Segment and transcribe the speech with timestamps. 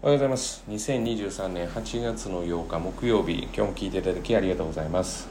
[0.00, 0.62] おはようございます。
[0.68, 5.26] 2023年8月の8日木曜日今日も聞いていただきありがとうございます、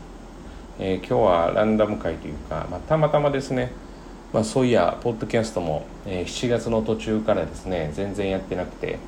[0.77, 3.71] えー、今日はランダム会というか、まあ、たまたまですね、
[4.33, 8.99] まあ、そういやポッドキャストも、えー、7月の途中からですね全然やってなくて。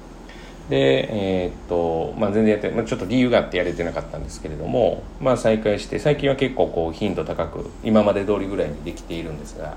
[0.70, 1.10] で
[1.44, 9.76] えー、っとまあ全然やって、まあ、ちょっと理由があってやれてなかったんですけれどもまあ再開して最近は結構こう頻度高く今まで通りぐらいにできているんですが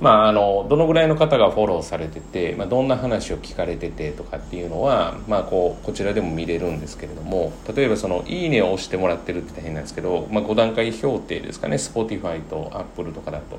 [0.00, 13.58] まあ、あのどのぐらいの方がフォローされてて、まあ、どんな話を聞かれててとかっていうのは、まあ、こうこちらでも見れるんですけれども例えばその「いいね」を押してもらってるって大変なんですけど、まあ、5段階評定ですかね Spotify と Apple とかだと。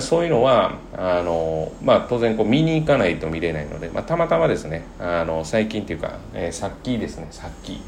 [0.00, 7.80] そういうのはあの、まあ、当然こう見に行かないと見れないので、まあ、たまたまですねあの最近っていうか、えー、さっきですねさっき。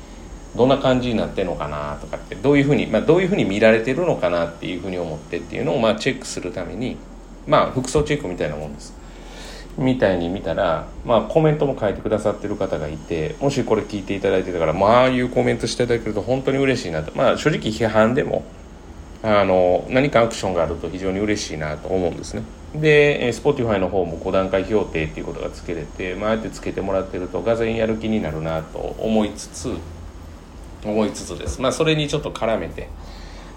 [0.56, 6.96] どんな感じになってるのかなとかってどういうふうに、まあ、どういうふうに見られてるのかなっていうふうに思ってっていうのをまあチェックするために
[7.46, 8.94] まあ服装チェックみたいなもんです。
[9.78, 17.12] みたいに見たら、まあ、コメントも書いてくださってる方がいてもしこれ聞いていただいてたから、まあ、あいうコメントしていただけると本当に嬉しいなと。
[17.14, 18.44] まあ正直批判でも
[19.22, 22.42] あの何かアクションがあると非常に嬉しいなと思うんですね。
[22.74, 29.74] で Spotify の方も5段階評定っていうことがつけれて、まあ、あえてつけてもらってるとがぜやる気になるなと思いつつ
[30.84, 31.60] 思いつつです。
[31.60, 32.88] まあそれにちょっと絡めて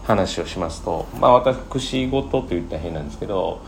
[0.10, 3.62] 話をしますとまあ私事と言ったら変なんですけど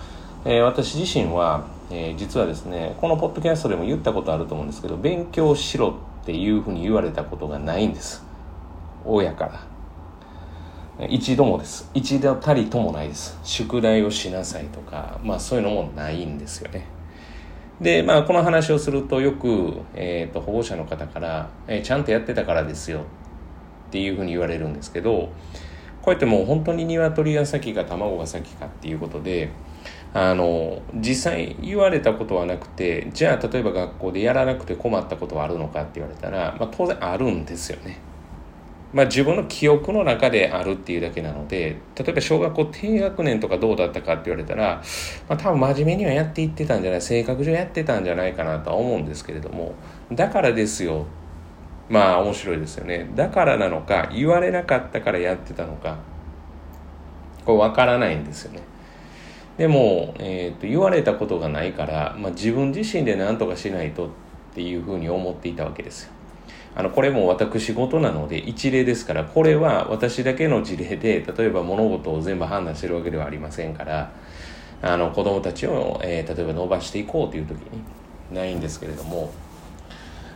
[0.43, 8.23] えー、私自身は、えー、実はですねこのポッドキャストでも言ったことあると思うんですけど勉強しろっていうふうに言われたことがないんです。
[9.05, 9.45] 親か
[10.99, 11.07] ら。
[11.07, 11.89] 一度もです。
[11.95, 13.39] 一度たりともないです。
[13.43, 16.85] 宿題をしなさいとかまあそういうのもないんですよね。
[17.79, 23.03] でまあこの話をするとよく、えーと、保護者の方から、えー、ちゃんとやってたからですよっ
[23.91, 25.29] ていうふうに言われるんですけど
[26.01, 29.49] こうやってもう本当に鶏が先か卵が先かっていうことで
[30.13, 37.99] あの実際言われたことはなくてじゃあ例えば学校でやらなくて困ったことはあるのかって言われたら、まあ、当然あるんですよね。
[38.93, 44.83] まあ、自分の記憶の中であるっていうだけなので例えば小学校低学年とかどうだったかって言われたら、
[45.29, 49.75] まあ、多分真面目にはやっていってたんじゃない性格上やってたんじゃないかなとは思うんですけれども
[50.11, 51.05] だからですよ
[51.91, 55.97] まあ面白いですよねだからなのか言われなかったからやってたのか
[57.45, 58.61] これ分からないんですよね。
[59.57, 64.09] でも、えーと、言われたことがないから、まあ、自分自身で何とかしないとっ
[64.55, 66.11] ていうふうに思っていたわけですよ。
[66.73, 74.13] あのこれも私事なので一例ですからこれは私だけの事例で例えば物事を全部判断してるわけではありませんから
[74.81, 77.81] あの子供たちを、えー、例えば伸ばしていこうという時に
[78.33, 79.33] ないんですけれども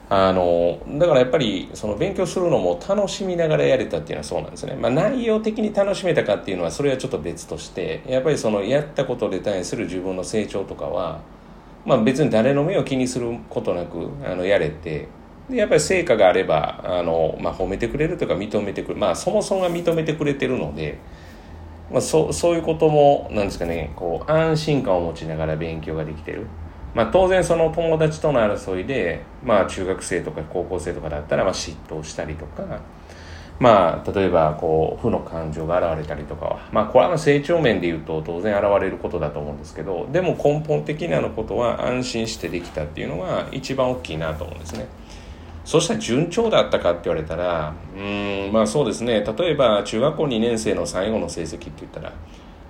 [0.08, 11.22] あのだからやっぱりその勉強するのも楽しみながらやれたっていうのはそうなんですね、まあ、内容的に楽しめたかっていうのはそれはちょっと別としてやっぱりそのやったことで対する自分の成長とかは、
[11.86, 15.08] まあ、別に誰の目を気にすることなくあのやれて
[15.50, 21.00] でやっぱり成果があればあの、まあ、褒めてくれるというか認めてくれるまあそもそもが認めてくれてるので、
[21.92, 26.46] まあ、そそういうこともなんですかねこう安心感を持ちながら勉強ができてる。
[26.96, 32.80] まあ、当然その友達との争いで、まあ、中学生とか高校生とかだったらまあ嫉妬したりとか、
[33.60, 44.88] まあ、例えばこう負の感情が現れたりとかは、まあ、これは成長面で言うと当然現れることだと思うんですけどでも根本的なのことは安心してできたっていうのが一番大きいなと思うんですね。
[45.66, 52.14] そしたら順調だったかって言われたらうんまあそうですね例えば中学校2年生の最後の成績って言ったら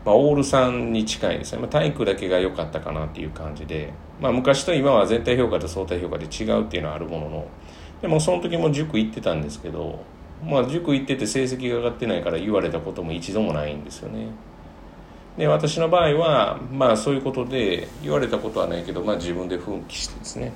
[0.06, 7.48] まあ、オール3に近いですね、まあ、体育だけが良かったかなっていう感じで、まあ、昔と今は全体評価と相対評価で違うっていうのはあるものの。
[8.02, 10.04] でもその時も塾行ってたんですけど、
[10.44, 14.28] まあ、塾行ってて成績が上がってないから言われたことも一度もないんですよね。
[15.38, 20.54] で私の場合はまあそういうことで言われたことはないけど、まあ、自分で奮起してですね。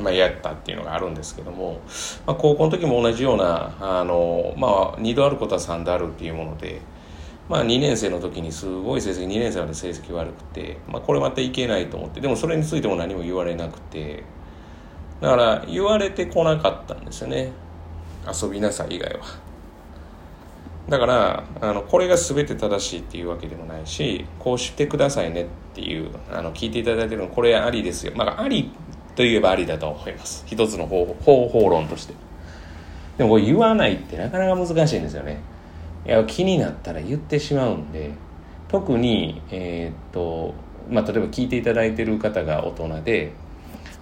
[0.00, 1.80] まあ、やったっていうのがあるんですけども、
[2.26, 6.80] まあ、高校の時も同じようなあの、まあ、2度あることは3度あるっていうもので
[7.48, 14.24] まあ、2年生の時にすごい成績2年生まで成績悪くて、まあ、これまたいけないと思ってでもそれについても何も言われなくて
[15.20, 17.52] だから言われてこなかったんですよね。
[18.26, 19.20] 遊びなさい以外は。
[20.88, 28.12] だからあのこれが全て正しいっていうわけでもないしこうしてくださいねっていうあの聞いていただいてるのこれありですよ。
[28.14, 28.70] まああり
[29.16, 30.44] といえばありだと思います。
[30.46, 32.14] 一つの方法方法論として。
[33.16, 35.40] でもこれ言わないってなかなか難しいんですよね。
[36.06, 38.12] いや気になったら言ってしまうんで
[38.68, 40.54] 特にえー、っと
[40.90, 43.32] まあ例えば聞いていただいてる方が大人で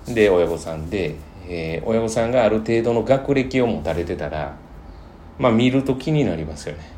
[0.06, 1.14] で親御さんで、
[1.49, 4.56] えー、親御さんがある程度の学歴を持たれてたら
[5.38, 6.90] まあ見ると気になりますよね。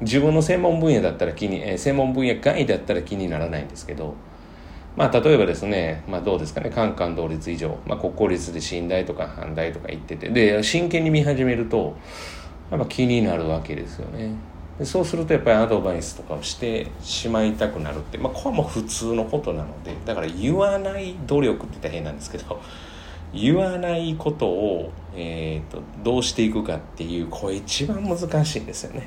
[0.00, 4.14] 自分の専門分野だったら気に、えー、専門分野外だったら気にならないんですけど
[4.96, 11.96] まあ、例えばですね、まあ、どうですかね、カンカン同率以上、まあ、国公立で信頼とか反対とか言ってて、で、真剣に見始めると、
[12.72, 14.34] やっぱ気になるわけですよね。
[14.78, 22.60] でそうするとやっぱりアドバイスとかをしてしまいたくなるって、まあ、これはもう普通のことなので、だから言わない努力って言ったら変なんですけど、
[23.34, 29.06] 言わないことを、えーと、どうしていくかっていう、これ一番難しいんですよね。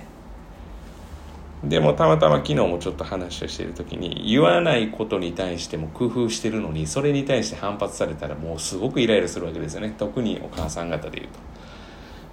[1.63, 11.54] でもたまたま昨日もちょっと話をしている時に言わないことに対しても工夫してるのにそれに対して反発されたらもうすごくイライラするわけですよね特にお母さん方で言うと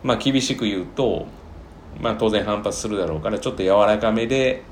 [0.02, 1.26] まあ厳しく言うと
[2.00, 4.62] まあ当然反発するだろうからちょっと柔らかめで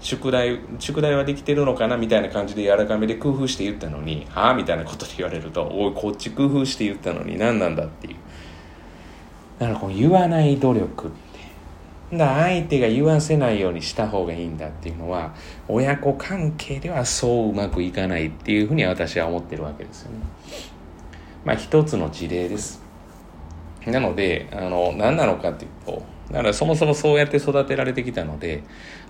[0.00, 8.16] 宿題宿題はできてるのかなみたいな感じで柔らかめで工夫して言ったのにはあみたいなことで言われるとおいこっち工夫して言ったのに何なんだっていう
[9.58, 11.10] だからこう言わない努力
[12.12, 15.34] だ相手が言わせないようにした方がいいんだっていうのは
[15.68, 20.18] 親子関係ではそううまくいかないっていうふうに私は思ってるわけですよね。
[21.44, 22.83] まあ一つの事例です。
[23.86, 28.62] なのであの何なのかっていうとだからそもそもそうやって育てられてきたので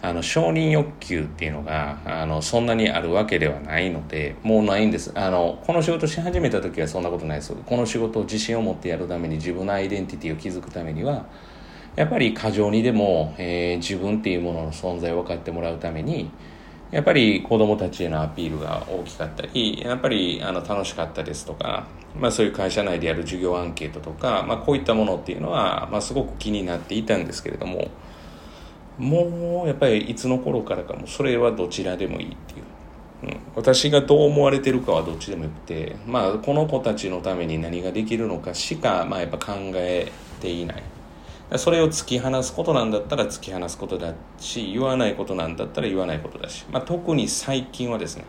[0.03, 5.13] あの承認欲求っていうのがあのそんなにあるわけではないのでもうないんです。
[5.15, 7.55] あのこの仕事し始めた時はそんなことないです。
[7.55, 11.27] この仕事を自信を持ってやるために自分のアイデンティティを築くためには
[11.95, 16.31] やっぱり過剰にでも、えー、自分っていうものの存在を分かってもらうために
[16.91, 21.87] やっぱり子供たちへのアピールが大きかったりやっぱりあの楽しかったですとか、
[22.19, 27.89] まあ、そういう会社内でやる授業アンケートとか、まあ、こういったものっていうのは、まあ、すごく気になっていたんですけれども
[28.99, 32.65] もうやっぱりいつの頃からかもそれはどちらでもいいっていう。
[33.25, 40.83] うん、私がどう思われてるかはどっちでもよくて、まあ、この子たちのために何ができるのかしか、まあ、やっぱ考えていない。
[41.57, 48.25] それを突き放すことなんだったら突き放すことだし言わないことなんだったら言わないことだし、まあ、特に最近はですね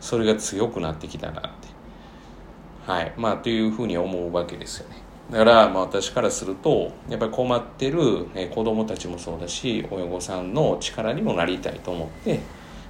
[0.00, 1.77] それが強くなってきたなって。
[2.88, 3.12] はい。
[3.18, 4.96] まあというふうに思うわけですよね。
[5.30, 12.40] だから、まあ、私からするとやっぱり困ってる、え子供たちもそうだし親御さんの力にもなりたいと思って、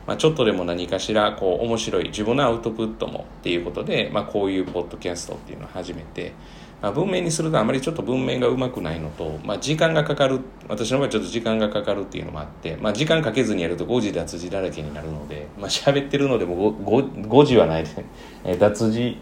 [0.06, 6.32] まあ、ちょっとでも何かしらこう面白い自分のアウトプットもっていうことで、まあ、こういうポッドキャストっていうのを始めて
[6.80, 18.04] まあ、文面にするとあまりちょっと文面がうまくないのと、まあ、時間がかかる私の場合ちょっと時間がかかるっていうのもあって、まあ、時間かけずにやると誤字脱字だらけになるので、まあ、喋ってるのでも誤字はないで
[18.44, 19.16] ね、脱字、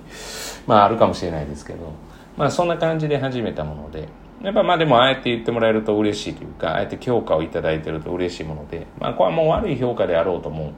[0.66, 1.94] まあ、あるかもしれないですけど、
[2.36, 4.08] まあ、そんな感じで始めたもので
[4.42, 10.74] やっぱまあでもあえて言ってもらえると嬉しいというかあえて評価を頂いてると嬉しいもので、まあ、これはもう悪い評価であろうとも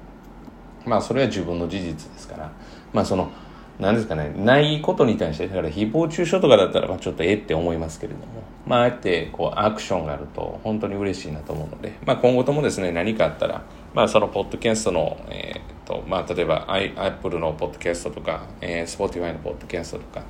[0.87, 2.53] まあそれは自分の事実ですから
[2.93, 3.31] まあその
[3.79, 8.25] 何ですかね、ないことに対して、だから誹謗中傷とかだったら、まあ、ちょっとえって思いますけれども、
[8.67, 13.63] まあ、あえて、こう、アクションがあると、本当に嬉しいなと思うので、まあ、今後ともですね、何かあったら、
[13.95, 20.23] まあ、その、ポッドキャストの、えー、と、まあ、例えば、アップルのポッドキャストとか、えー、スポティファイのポッドキャストとか、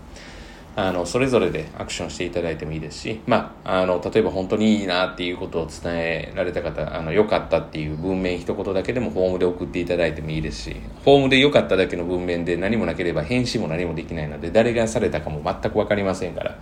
[0.80, 16.56] あのそれぞれでアクションしていただいてもいいですし、まあ、あの例えば本当にいいなっていうことを伝えられた方あの良かったっていう文面一言だけでもフォームで送っていただいてもいいですしフォームで良かっただけの文面で何もなければ返信も何もできないので誰がされたかも全く分かりませんから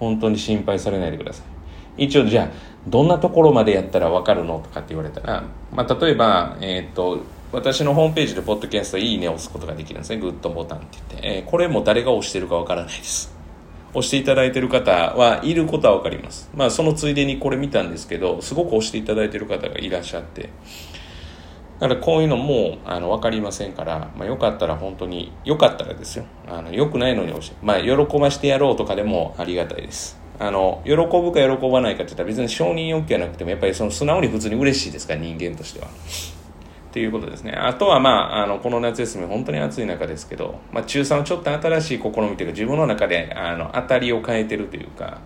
[0.00, 1.44] 本当に心配されないでくださ
[1.98, 2.04] い。
[2.04, 2.48] 一応じゃあ
[2.88, 7.20] どんなところまでやったら分かるのとかって言われたら、まあ、例えば、えー、っと
[7.52, 10.16] 私のホームページでポッドキャストいいねを押すことができるんですね。
[10.16, 13.41] グッドボタンって言って、えー、これも誰が押してるか分からないです。
[13.94, 16.50] 押していただいている方はいることは分かります。
[16.54, 20.48] まあそのついでにこれ見たんですけど、すごく押していただいている方がいらっしゃって、
[21.78, 26.24] だからこういうのもあの分かりませんから、まあ、よかったら本当に、よかったらですよ。
[26.48, 30.18] あのよくないのに押して、まあ喜ばしてやろうとかでもありがたいです。
[30.38, 35.88] あの、喜ぶか喜ばないかって言ったら別に承認欲求はなくても、やっぱりその素直に普通に嬉しいですから、人間としては。
[36.92, 37.52] っていうことですね。
[37.52, 45.22] あとは、まあ、あの、この夏休み、本当に暑い中ですけど、まあ、中3はちょっと新しい試みというか、自分の中で、あの、当たりを変えてるというか、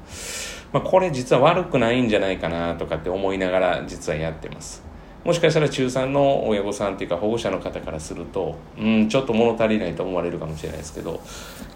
[0.73, 4.85] まあ、これ実は悪くないんじゃないかなとかって思いながら、実はやってます。
[5.25, 11.21] もしかしたら中3の親御さんっていうか保護者の方からすると、うん、ちょっと物足りないと思われるかもしれないですけど、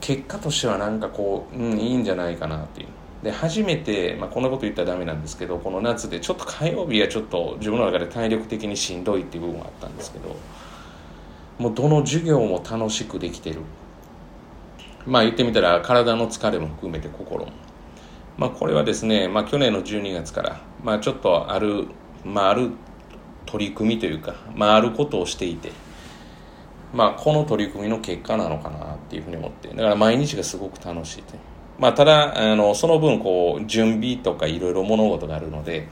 [0.01, 2.87] 結果としてはなんかこう、うん、いいんじゃないかなっていう。
[3.23, 10.37] で初めて、まあ、こんなこと言ったらダメなんですけどこの夏でちょっと火曜日はちょっと自分の中で体力的にしんどいっていう部分があったんですけど
[11.59, 13.61] もうどの授業も楽しくできてる。
[15.07, 17.53] まあ言ってみたら体の疲れも含めて心も。
[18.39, 21.89] まあこれはですね、まあ、去年の12月から、まあ、ちょっとある、
[22.25, 22.71] まあ、ある
[23.45, 25.73] 取り組みというか、まあ、あることをしていて
[26.95, 31.35] まあこの取り組みの結果なのかなっていうふうに思ってだから毎日がすごく楽しいと
[31.81, 35.89] まあ、ただあのその分こう準備とかいろいろ物事があるので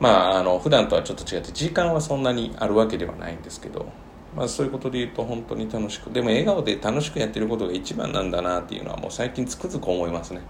[0.00, 3.92] まああの普段とはちょっと違って時間はそんなにあるわけではないんですけど
[4.34, 10.40] まあ、そういうことで言うと本当に楽しくでも笑顔で楽しくやってることが一番なんだなっていうのはもう最近つくづく思いますね。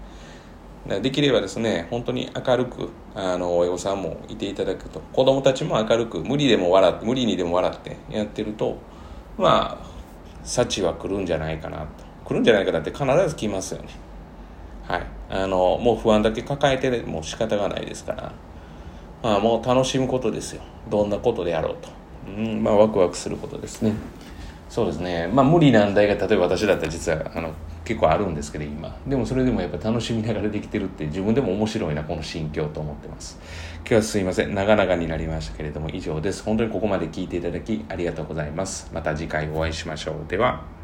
[1.01, 8.77] できればですね本当に明るくあの親御さんもいていただくと子供たちも明るく無理でも笑って無理にでも笑ってやってると
[9.37, 9.87] まあ
[10.43, 12.11] 幸は来るんじゃないかなと。
[12.25, 13.89] 来るんじゃないかなって必ず来ますよね。
[14.91, 15.03] はい。
[15.29, 18.33] あのもう不安だけ抱えてもう仕方がないですから。
[19.23, 20.61] まあもう楽しむことですよ。
[20.89, 21.89] どんなことであろうと。
[22.27, 23.93] うんまあワクワクすることですね。
[24.67, 25.27] そうですね。
[25.27, 27.53] まあ無理難題が例えば私だったら実はあの
[27.85, 28.93] 結構あるんですけど今。
[29.07, 33.39] でもそれでもやっぱ楽しみながらできてるって自分でも面白いなこの心境と思ってます。
[33.79, 34.53] 今日はすいません。
[34.53, 36.43] 長々になりましたけれども以上です。
[36.43, 38.91] 本当にここまで聞いていただきありがとうございます。
[38.93, 40.15] また次回お会いしましょう。
[40.27, 40.80] では。